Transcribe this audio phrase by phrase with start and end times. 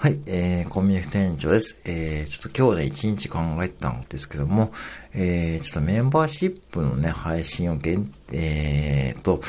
[0.00, 1.80] はい、えー、コンビニ副店長です。
[1.84, 4.70] えー、ちょっと今日ね、一日考えてたんですけども、
[5.12, 9.40] えー、ちょっとメンバーシップのね、配信を限、えーと、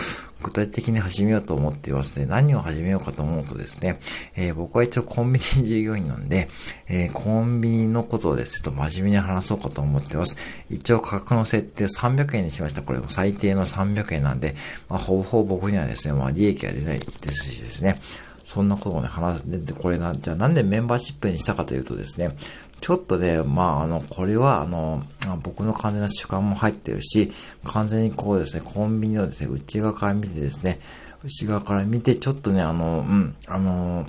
[0.41, 2.25] 具体的に始めようと思っていますね。
[2.25, 3.99] 何を始めようかと思うとですね、
[4.35, 6.49] えー、僕は一応コンビニ従業員なんで、
[6.87, 10.35] えー、コンビニのことをですね、ちょっと真面目に話そうかと思っています。
[10.71, 12.81] 一応価格の設定300円にしました。
[12.81, 14.55] これも最低の300円なんで、
[14.89, 18.01] まあ、ほぼほぼ僕にはですね、まあ、利益が出ないですしですね、
[18.49, 19.43] そんなことをね、話す。
[19.45, 22.35] で、これな、じゃあなんでメンバーシップにしたかというとですね、
[22.81, 25.03] ちょっとね、まあ、あの、これは、あの、
[25.43, 27.29] 僕の完全な習慣も入ってるし、
[27.63, 30.79] 完全にこうですね、コンビニをですね、内側から見てですね、
[31.23, 34.07] 内側から見て、ちょっとね、あの、うん、あの、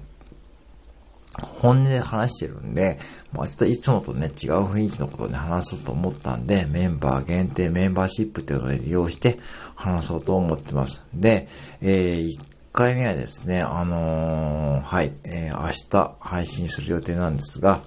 [1.60, 2.96] 本音で話してるんで、
[3.34, 9.38] まあちょっといつもとね、違う雰囲気のことをね、話そうと思ったんで、メンバー限定メンバーシップっていうのを利用して
[9.74, 11.04] 話そうと思ってます。
[11.12, 11.46] で、
[11.82, 17.82] えー、回目はですね、あのー、はい、えー、明日配信する予定なんですが、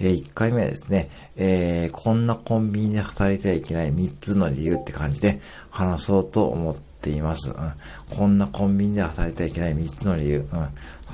[0.00, 7.50] えー、1回目はですね、えー、こんなコンビニで働いてはいけない3つの理由って感じで話そうと思っています。
[7.50, 10.38] うん、こんなコンビニで働いてはいけない3つの理由。
[10.38, 10.46] うん、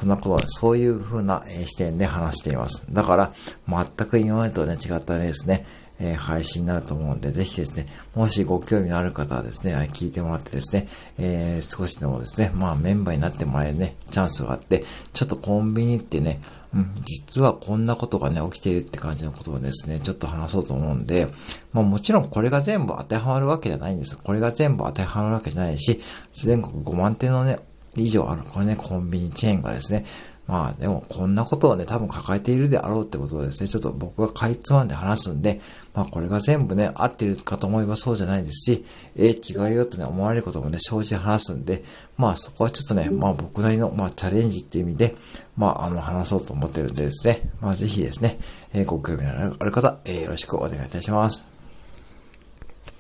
[0.05, 2.85] そんなことは、そういう風な、視点で話しています。
[2.93, 3.33] だから、
[3.67, 5.65] 全く今までとね、違ったですね、
[5.99, 10.89] えー、配信になると思うんで、ぜひですね、もしご興味のある方はですね、聞いてもらってですね、
[11.19, 16.39] えー、少しでもですね、まあメンバーになってもらえるね、チャンスがあって、ちょっとコンビニってね、
[16.75, 21.29] うん、実はこんなことがね、起きているって感じのことをですね、ちょっと話そうと思うんで、
[21.73, 24.19] まあもちろんこれが全部当てはまるわけじゃないんです。
[24.19, 25.99] これが全部当てはまるわけじゃないし、
[26.35, 27.59] 全国5万点のね、
[27.97, 30.05] 以上ある、これね、コンビニチェーンがですね、
[30.47, 35.61] まあでもこんなことをね、多分抱えているであろうってことをですね、ちょっと僕がかいつまんで話すんで、
[35.95, 38.85] まあこれが全部ね、合ってるかと思えばそうじゃないですし、
[39.17, 41.83] えー、違うよってね、思われることもね、正直話すんで、
[42.19, 45.15] まあそこはちょっとね、まあ僕なりの、まあチャレンジっていう意味で、
[45.57, 48.39] まああの話そうと思ってるんでですね、まあぜひですね、
[48.75, 51.54] えー、ご興味のある方、えー、よろしくお願いいたします。